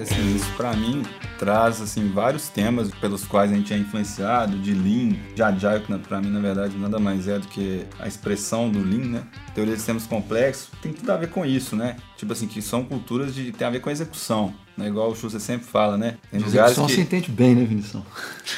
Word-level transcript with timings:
Assim, 0.00 0.36
isso 0.36 0.50
para 0.56 0.72
mim 0.74 1.02
traz 1.38 1.80
assim 1.80 2.08
vários 2.10 2.48
temas 2.48 2.90
pelos 2.90 3.24
quais 3.24 3.52
a 3.52 3.54
gente 3.54 3.72
é 3.72 3.76
influenciado, 3.76 4.58
de 4.58 4.72
Lean, 4.72 5.16
de 5.34 5.42
Agile, 5.42 5.80
que 5.84 5.98
para 5.98 6.20
mim 6.20 6.30
na 6.30 6.40
verdade 6.40 6.76
nada 6.76 6.98
mais 6.98 7.26
é 7.26 7.38
do 7.38 7.46
que 7.48 7.84
a 7.98 8.06
expressão 8.06 8.70
do 8.70 8.78
Lean, 8.78 9.08
né? 9.08 9.22
Teoria 9.54 9.74
de 9.74 9.80
sistemas 9.80 10.06
complexos 10.06 10.68
tem 10.80 10.92
tudo 10.92 11.10
a 11.10 11.16
ver 11.16 11.30
com 11.30 11.44
isso, 11.44 11.74
né? 11.74 11.96
Tipo 12.16 12.32
assim, 12.32 12.46
que 12.46 12.62
são 12.62 12.84
culturas 12.84 13.34
de 13.34 13.52
tem 13.52 13.66
a 13.66 13.70
ver 13.70 13.80
com 13.80 13.88
a 13.88 13.92
execução, 13.92 14.54
né? 14.76 14.86
Igual 14.86 15.10
o 15.10 15.16
Schuster 15.16 15.40
sempre 15.40 15.66
fala, 15.66 15.96
né? 15.96 16.16
Tem 16.30 16.40
execução 16.40 16.86
que... 16.86 16.94
se 16.94 17.00
entende 17.00 17.30
bem, 17.30 17.54
né, 17.54 17.64
Vinição? 17.64 18.04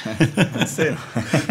sei. 0.66 0.94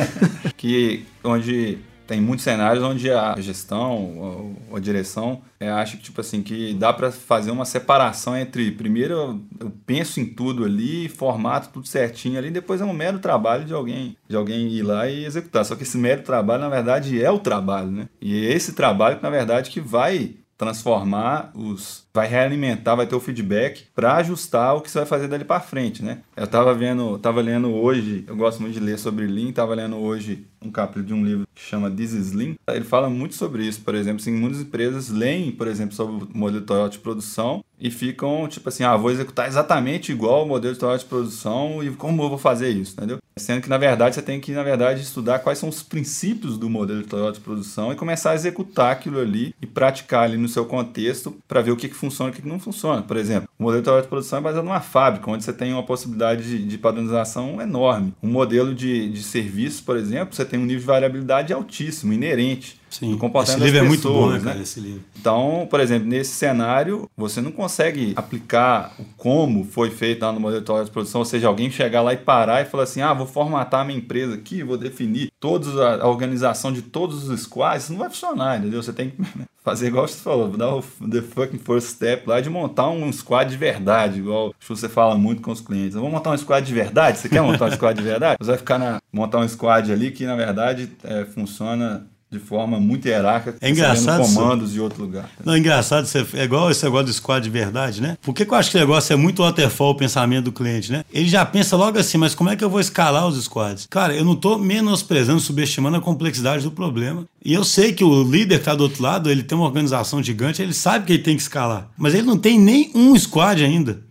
que 0.56 1.06
onde 1.24 1.80
tem 2.10 2.20
muitos 2.20 2.44
cenários 2.44 2.84
onde 2.84 3.12
a 3.12 3.40
gestão 3.40 4.56
ou 4.68 4.76
a 4.76 4.80
direção 4.80 5.44
é, 5.60 5.70
acha 5.70 5.96
que 5.96 6.02
tipo 6.02 6.20
assim 6.20 6.42
que 6.42 6.74
dá 6.74 6.92
para 6.92 7.12
fazer 7.12 7.52
uma 7.52 7.66
separação 7.66 8.36
entre 8.36 8.72
primeiro 8.72 9.14
eu, 9.14 9.42
eu, 9.60 9.72
penso 9.86 10.20
em 10.20 10.26
tudo 10.26 10.66
ali 10.66 11.08
formato 11.08 11.70
tudo 11.70 11.88
certinho 11.88 12.40
ali 12.40 12.50
depois 12.50 12.82
é 12.82 12.84
um 12.84 12.94
mero 12.94 13.20
trabalho 13.20 13.64
de 13.64 13.76
alguém 13.76 14.18
de 14.28 14.36
alguém 14.36 14.70
ir 14.70 14.82
lá 14.82 15.08
e 15.08 15.24
executar. 15.24 15.64
Só 15.64 15.76
que 15.76 15.84
esse 15.84 16.00
mero 16.00 16.24
trabalho 16.24 16.62
na 16.62 16.70
verdade 16.70 17.24
é 17.24 17.30
o 17.30 17.38
trabalho 17.38 17.92
né? 17.92 18.10
E 18.20 18.48
é 18.48 18.54
esse 18.54 18.74
trabalho 18.74 19.18
que 19.18 19.24
na 19.24 19.30
verdade 19.30 19.70
que 19.70 19.80
vai 19.80 20.34
transformar 20.60 21.52
os 21.56 22.06
vai 22.14 22.28
realimentar, 22.28 22.98
vai 22.98 23.08
ter 23.08 23.16
o 23.16 23.20
feedback 23.20 23.86
para 23.96 24.18
ajustar 24.18 24.76
o 24.76 24.82
que 24.82 24.92
você 24.92 25.00
vai 25.00 25.08
fazer 25.08 25.30
dali 25.30 25.46
para 25.46 25.62
frente, 25.62 26.04
né? 26.04 26.20
Eu 26.36 26.46
tava 26.46 26.74
vendo, 26.74 27.18
tava 27.18 27.40
lendo 27.40 27.74
hoje, 27.74 28.26
eu 28.28 28.36
gosto 28.36 28.62
muito 28.62 28.74
de 28.74 28.82
ler 28.82 29.00
sobre 29.00 29.26
Lean, 29.26 29.54
tava 29.54 29.74
lendo 29.74 29.96
hoje 29.96 30.46
um 30.62 30.70
capítulo 30.70 31.06
de 31.06 31.14
um 31.14 31.24
livro 31.24 31.48
que 31.56 31.62
chama 31.62 31.90
This 31.90 32.12
is 32.12 32.34
Lean. 32.34 32.56
Ele 32.68 32.84
fala 32.84 33.10
muito 33.10 33.36
sobre 33.36 33.66
isso, 33.66 33.80
por 33.82 33.96
exemplo, 33.96 34.20
assim, 34.20 34.34
muitas 34.34 34.60
empresas 34.60 35.10
leem, 35.10 35.50
por 35.50 35.66
exemplo, 35.66 35.96
sobre 35.96 36.26
o 36.26 36.38
modelo 36.38 36.66
Toyota 36.66 36.90
de 36.90 37.00
produção 37.00 37.64
e 37.80 37.90
ficam 37.90 38.48
tipo 38.48 38.70
assim, 38.70 38.84
ah, 38.84 38.98
vou 38.98 39.12
executar 39.12 39.48
exatamente 39.48 40.12
igual 40.12 40.44
o 40.44 40.48
modelo 40.48 40.76
de 40.76 40.80
de 40.80 41.06
produção 41.06 41.84
e 41.84 41.92
como 41.92 42.24
eu 42.24 42.30
vou 42.30 42.38
fazer 42.38 42.70
isso, 42.70 42.94
entendeu? 42.94 43.20
Sendo 43.38 43.62
que 43.62 43.70
na 43.70 43.78
verdade 43.78 44.16
você 44.16 44.22
tem 44.22 44.40
que 44.40 44.52
na 44.52 44.64
verdade 44.64 45.02
estudar 45.02 45.40
quais 45.40 45.58
são 45.58 45.70
os 45.70 45.82
princípios 45.82 46.58
do 46.58 46.70
modelo 46.70 47.04
de 47.04 47.10
de 47.10 47.40
produção 47.40 47.92
e 47.92 47.96
começar 47.96 48.32
a 48.32 48.36
executar 48.36 48.92
aquilo 48.92 49.20
ali 49.20 49.54
e 49.62 49.68
praticar 49.68 50.24
ali 50.24 50.38
no 50.38 50.48
seu 50.48 50.66
contexto 50.66 51.36
para 51.48 51.62
ver 51.62 51.72
o 51.72 51.76
que, 51.76 51.90
que 51.90 51.96
funciona 51.96 52.30
e 52.30 52.32
o 52.32 52.36
que, 52.36 52.42
que 52.42 52.48
não 52.48 52.60
funciona. 52.60 53.02
Por 53.02 53.18
exemplo, 53.18 53.50
o 53.58 53.64
modelo 53.64 54.02
de 54.02 54.08
produção 54.08 54.40
é 54.40 54.42
baseado 54.42 54.66
numa 54.66 54.82
fábrica, 54.82 55.30
onde 55.30 55.44
você 55.44 55.54
tem 55.54 55.74
uma 55.74 55.84
possibilidade 55.84 56.44
de, 56.44 56.66
de 56.66 56.78
padronização 56.78 57.62
enorme. 57.62 58.14
Um 58.22 58.30
modelo 58.30 58.74
de, 58.74 59.10
de 59.10 59.24
serviço, 59.24 59.84
por 59.84 59.98
exemplo, 59.98 60.36
você 60.36 60.46
tem 60.46 60.60
um 60.60 60.66
nível 60.66 60.82
de 60.82 60.86
variabilidade 60.86 61.54
altíssimo, 61.54 62.14
inerente. 62.14 62.79
Sim, 62.90 63.20
esse 63.44 63.60
livro 63.60 63.80
é 63.80 63.82
muito 63.84 64.12
bom, 64.12 64.30
né, 64.30 64.40
cara, 64.40 64.56
né? 64.56 64.64
esse 64.64 64.80
livro. 64.80 65.04
Então, 65.20 65.68
por 65.70 65.80
exemplo, 65.80 66.08
nesse 66.08 66.32
cenário, 66.32 67.10
você 67.16 67.42
não 67.42 67.52
consegue 67.52 68.14
aplicar 68.16 68.94
o 69.00 69.06
como 69.16 69.64
foi 69.64 69.90
feito 69.92 70.24
lá 70.24 70.32
no 70.32 70.40
modelo 70.40 70.84
de 70.84 70.92
produção, 70.92 71.20
ou 71.20 71.26
seja, 71.26 71.48
alguém 71.48 71.70
chegar 71.70 72.02
lá 72.02 72.14
e 72.14 72.18
parar 72.18 72.62
e 72.62 72.66
falar 72.66 72.84
assim, 72.84 73.02
ah, 73.02 73.14
vou 73.14 73.28
formatar 73.28 73.82
a 73.82 73.84
minha 73.86 74.00
empresa 74.00 74.36
aqui, 74.36 74.64
vou 74.64 74.78
definir 74.78 75.32
toda 75.40 76.02
a 76.02 76.08
organização 76.08 76.72
de 76.72 76.82
todos 76.82 77.30
os 77.30 77.42
squads, 77.42 77.84
isso 77.84 77.92
não 77.94 78.00
vai 78.00 78.10
funcionar, 78.10 78.58
entendeu? 78.58 78.82
Você 78.82 78.92
tem 78.92 79.12
que 79.12 79.18
fazer 79.64 79.88
igual 79.88 80.08
você 80.08 80.20
falou, 80.20 80.50
dar 80.50 80.76
o 80.76 80.82
the 81.10 81.22
fucking 81.22 81.60
first 81.60 81.90
step 81.90 82.28
lá 82.28 82.42
de 82.42 82.50
montar 82.50 82.90
um 82.90 83.12
squad 83.12 83.50
de 83.50 83.58
verdade, 83.58 84.20
igual 84.20 84.54
você 84.68 84.90
fala 84.90 85.16
muito 85.16 85.42
com 85.42 85.52
os 85.52 85.62
clientes. 85.62 85.94
Vamos 85.94 86.12
montar 86.12 86.32
um 86.32 86.38
squad 86.38 86.66
de 86.66 86.74
verdade? 86.74 87.20
Você 87.20 87.30
quer 87.30 87.42
montar 87.42 87.66
um 87.66 87.72
squad 87.72 87.98
de 87.98 88.04
verdade? 88.04 88.38
Você 88.40 88.52
vai 88.52 88.58
ficar 88.58 88.80
na 88.80 89.02
montar 89.12 89.40
um 89.40 89.48
squad 89.48 89.92
ali 89.92 90.12
que 90.12 90.26
na 90.26 90.36
verdade 90.36 90.90
é, 91.04 91.26
funciona 91.26 92.08
de 92.32 92.38
forma 92.38 92.80
muito 92.80 93.08
hierárquica, 93.08 93.58
é 93.60 93.70
engraçado 93.70 94.22
comandos 94.22 94.72
de 94.72 94.80
outro 94.80 95.02
lugar. 95.02 95.30
Não, 95.44 95.54
é 95.54 95.58
engraçado, 95.58 96.08
é 96.36 96.44
igual 96.44 96.70
esse 96.70 96.84
negócio 96.84 97.08
do 97.08 97.14
squad 97.14 97.44
de 97.44 97.50
verdade, 97.50 98.02
né? 98.02 98.18
Por 98.22 98.36
que, 98.36 98.46
que 98.46 98.54
eu 98.54 98.58
acho 98.58 98.70
que 98.70 98.78
o 98.78 98.80
negócio 98.80 99.12
é 99.12 99.16
muito 99.16 99.42
waterfall 99.42 99.92
o 99.92 99.96
pensamento 99.96 100.46
do 100.46 100.52
cliente, 100.52 100.92
né? 100.92 101.04
Ele 101.12 101.28
já 101.28 101.44
pensa 101.44 101.76
logo 101.76 101.98
assim, 101.98 102.20
mas 102.20 102.36
como 102.36 102.52
é 102.52 102.56
que 102.56 102.64
eu 102.64 102.70
vou 102.70 102.80
escalar 102.80 103.28
os 103.28 103.44
squads? 103.44 103.88
Cara, 103.90 104.14
eu 104.14 104.24
não 104.24 104.34
estou 104.34 104.60
menosprezando, 104.60 105.40
subestimando 105.40 105.98
a 105.98 106.02
complexidade 106.02 106.64
do 106.64 106.72
problema. 106.72 107.26
E 107.44 107.54
eu 107.54 107.64
sei 107.64 107.94
que 107.94 108.04
o 108.04 108.24
líder 108.24 108.56
que 108.56 108.62
está 108.62 108.76
do 108.76 108.84
outro 108.84 109.02
lado, 109.02 109.32
ele 109.32 109.42
tem 109.42 109.58
uma 109.58 109.66
organização 109.66 110.22
gigante, 110.22 110.62
ele 110.62 110.74
sabe 110.74 111.06
que 111.06 111.14
ele 111.14 111.24
tem 111.24 111.36
que 111.36 111.42
escalar. 111.42 111.90
Mas 111.98 112.14
ele 112.14 112.28
não 112.28 112.38
tem 112.38 112.60
nem 112.60 112.92
um 112.94 113.18
squad 113.18 113.64
ainda. 113.64 114.02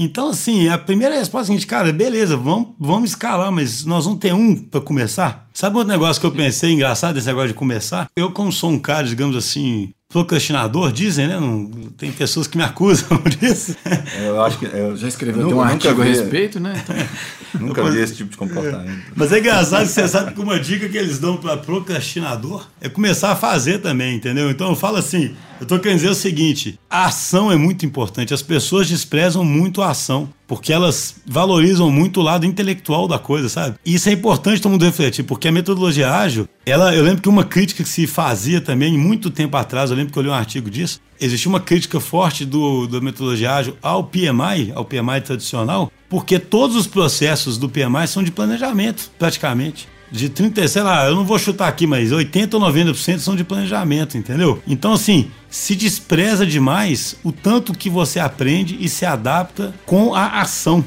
Então, 0.00 0.28
assim, 0.28 0.68
a 0.68 0.78
primeira 0.78 1.16
resposta 1.16 1.38
é 1.38 1.42
a 1.42 1.46
seguinte, 1.46 1.66
cara, 1.66 1.92
beleza, 1.92 2.36
vamos, 2.36 2.68
vamos 2.78 3.10
escalar, 3.10 3.50
mas 3.50 3.84
nós 3.84 4.04
vamos 4.04 4.20
ter 4.20 4.32
um 4.32 4.54
para 4.54 4.80
começar? 4.80 5.47
Sabe 5.58 5.76
outro 5.76 5.90
negócio 5.92 6.20
que 6.20 6.26
eu 6.28 6.30
pensei 6.30 6.70
engraçado, 6.70 7.18
esse 7.18 7.26
negócio 7.26 7.48
de 7.48 7.54
começar? 7.54 8.08
Eu, 8.14 8.30
como 8.30 8.52
sou 8.52 8.70
um 8.70 8.78
cara, 8.78 9.04
digamos 9.04 9.34
assim, 9.34 9.92
procrastinador, 10.08 10.90
dizem, 10.90 11.28
né? 11.28 11.38
Não, 11.38 11.66
tem 11.96 12.10
pessoas 12.10 12.46
que 12.46 12.56
me 12.56 12.64
acusam 12.64 13.20
disso. 13.38 13.76
É, 13.84 14.28
eu 14.28 14.42
acho 14.42 14.58
que 14.58 14.64
eu 14.64 14.96
já 14.96 15.06
escreveu 15.06 15.48
um 15.50 15.60
artigo 15.60 16.00
a 16.00 16.04
respeito, 16.04 16.58
né? 16.58 16.82
Então... 16.82 16.96
nunca 17.60 17.90
vi 17.90 18.00
esse 18.00 18.16
tipo 18.16 18.30
de 18.30 18.36
comportamento. 18.36 19.02
Mas 19.14 19.32
é 19.32 19.38
engraçado 19.38 19.86
que 19.86 19.92
você 19.92 20.08
sabe 20.08 20.32
que 20.32 20.40
uma 20.40 20.58
dica 20.58 20.88
que 20.88 20.96
eles 20.96 21.18
dão 21.18 21.36
para 21.36 21.56
procrastinador 21.56 22.66
é 22.80 22.88
começar 22.88 23.32
a 23.32 23.36
fazer 23.36 23.78
também, 23.78 24.16
entendeu? 24.16 24.50
Então 24.50 24.70
eu 24.70 24.76
falo 24.76 24.96
assim, 24.96 25.34
eu 25.60 25.66
tô 25.66 25.78
querendo 25.78 25.98
dizer 25.98 26.10
o 26.10 26.14
seguinte: 26.14 26.78
a 26.88 27.06
ação 27.06 27.50
é 27.50 27.56
muito 27.56 27.84
importante. 27.84 28.32
As 28.32 28.42
pessoas 28.42 28.88
desprezam 28.88 29.44
muito 29.44 29.82
a 29.82 29.90
ação, 29.90 30.28
porque 30.46 30.72
elas 30.72 31.16
valorizam 31.26 31.90
muito 31.90 32.20
o 32.20 32.22
lado 32.22 32.46
intelectual 32.46 33.08
da 33.08 33.18
coisa, 33.18 33.48
sabe? 33.48 33.76
E 33.84 33.94
isso 33.94 34.08
é 34.08 34.12
importante 34.12 34.62
todo 34.62 34.72
mundo 34.72 34.84
refletir, 34.84 35.24
porque 35.24 35.48
a 35.48 35.52
metodologia 35.52 36.10
ágil, 36.10 36.48
ela, 36.64 36.94
eu 36.94 37.02
lembro 37.02 37.22
que 37.22 37.28
uma 37.28 37.44
crítica 37.44 37.82
que 37.82 37.88
se 37.88 38.06
fazia 38.06 38.60
também 38.60 38.96
muito 38.96 39.30
tempo 39.30 39.56
atrás, 39.56 39.90
eu 39.90 39.96
lembro 39.98 40.12
que 40.12 40.18
eu 40.18 40.22
li 40.22 40.28
um 40.28 40.34
artigo 40.34 40.70
disso, 40.70 41.00
existia 41.20 41.48
uma 41.48 41.60
crítica 41.60 42.00
forte 42.00 42.44
do, 42.44 42.86
da 42.86 43.00
metodologia 43.00 43.54
ágil 43.54 43.76
ao 43.82 44.04
PMI, 44.04 44.72
ao 44.74 44.84
PMI 44.84 45.20
tradicional, 45.24 45.92
porque 46.08 46.38
todos 46.38 46.76
os 46.76 46.86
processos 46.86 47.58
do 47.58 47.68
PMI 47.68 48.06
são 48.06 48.22
de 48.22 48.30
planejamento, 48.30 49.10
praticamente 49.18 49.88
de 50.10 50.28
30, 50.28 50.66
sei 50.68 50.82
lá, 50.82 51.06
eu 51.06 51.14
não 51.14 51.24
vou 51.24 51.38
chutar 51.38 51.68
aqui, 51.68 51.86
mas 51.86 52.12
80 52.12 52.56
ou 52.56 52.62
90% 52.62 53.18
são 53.18 53.36
de 53.36 53.44
planejamento, 53.44 54.16
entendeu? 54.16 54.62
Então, 54.66 54.94
assim, 54.94 55.30
se 55.50 55.74
despreza 55.74 56.46
demais 56.46 57.16
o 57.22 57.30
tanto 57.30 57.74
que 57.74 57.90
você 57.90 58.18
aprende 58.18 58.76
e 58.80 58.88
se 58.88 59.04
adapta 59.04 59.74
com 59.84 60.14
a 60.14 60.40
ação. 60.40 60.84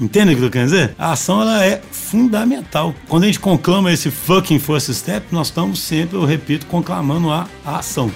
Entende 0.00 0.32
o 0.32 0.36
que 0.36 0.42
eu 0.44 0.50
quero 0.50 0.64
dizer? 0.64 0.94
A 0.98 1.12
ação 1.12 1.42
ela 1.42 1.64
é 1.64 1.80
fundamental. 1.90 2.94
Quando 3.06 3.24
a 3.24 3.26
gente 3.26 3.38
conclama 3.38 3.92
esse 3.92 4.10
fucking 4.10 4.58
first 4.58 4.90
step, 4.92 5.26
nós 5.30 5.48
estamos 5.48 5.78
sempre, 5.78 6.16
eu 6.16 6.24
repito, 6.24 6.66
conclamando 6.66 7.30
a, 7.30 7.46
a 7.64 7.78
ação. 7.78 8.10